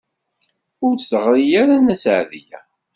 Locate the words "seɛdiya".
2.03-2.59